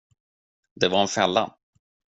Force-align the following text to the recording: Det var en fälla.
Det 0.75 0.87
var 0.87 1.01
en 1.01 1.07
fälla. 1.07 1.55